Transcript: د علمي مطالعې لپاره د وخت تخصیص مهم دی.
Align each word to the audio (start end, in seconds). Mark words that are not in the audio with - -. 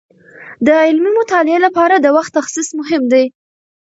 د 0.65 0.67
علمي 0.83 1.11
مطالعې 1.19 1.57
لپاره 1.65 1.95
د 1.99 2.07
وخت 2.15 2.31
تخصیص 2.37 2.67
مهم 2.79 3.03
دی. 3.13 3.25